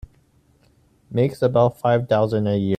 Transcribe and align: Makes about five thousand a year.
Makes 1.11 1.43
about 1.43 1.79
five 1.79 2.09
thousand 2.09 2.47
a 2.47 2.57
year. 2.57 2.69